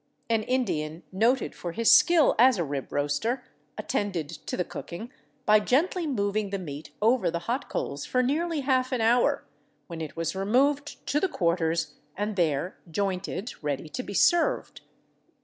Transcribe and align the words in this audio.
An 0.31 0.41
Indian 0.41 1.03
noted 1.11 1.53
for 1.53 1.73
his 1.73 1.91
skill 1.91 2.33
as 2.39 2.57
a 2.57 2.63
rib 2.63 2.91
roaster 2.91 3.43
attended 3.77 4.29
to 4.29 4.57
the 4.57 4.65
cooking 4.65 5.11
by 5.45 5.59
gently 5.59 6.07
moving 6.07 6.49
the 6.49 6.57
meat 6.57 6.89
over 7.03 7.29
the 7.29 7.37
hot 7.45 7.69
coals 7.69 8.03
for 8.03 8.23
nearly 8.23 8.61
half 8.61 8.91
an 8.91 9.01
hour, 9.01 9.45
when 9.85 10.01
it 10.01 10.15
was 10.15 10.35
removed 10.35 11.05
to 11.05 11.19
the 11.19 11.29
quarters 11.29 11.97
and 12.17 12.35
there 12.35 12.79
jointed 12.89 13.53
ready 13.63 13.87
to 13.89 14.01
be 14.01 14.15
served. 14.15 14.81